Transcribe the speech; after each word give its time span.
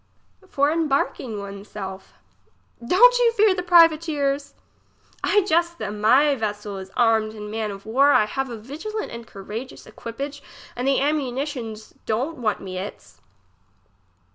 For 0.47 0.71
embarking 0.71 1.37
one's 1.37 1.67
self. 1.69 2.15
Don't 2.83 3.19
you 3.19 3.33
fear 3.33 3.53
the 3.53 3.61
privateers! 3.61 4.55
I 5.23 5.41
jest 5.41 5.73
of 5.73 5.77
them; 5.77 6.01
my 6.01 6.33
vessel 6.33 6.77
is 6.79 6.89
armed 6.97 7.35
in 7.35 7.51
man 7.51 7.69
of 7.69 7.85
war, 7.85 8.11
I 8.11 8.25
have 8.25 8.49
a 8.49 8.57
vigilant 8.57 9.11
and 9.11 9.27
courageous 9.27 9.85
equipage, 9.85 10.41
and 10.75 10.87
the 10.87 10.99
ammunitions 10.99 11.93
don't 12.07 12.37
want 12.39 12.59
me 12.63 12.79
its. 12.79 13.21